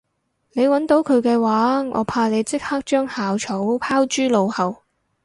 [0.53, 4.81] 你搵到佢嘅話我怕你即刻將校草拋諸腦後